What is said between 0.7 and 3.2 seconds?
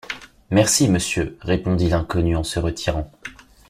monsieur,» répondit l’inconnu en se retirant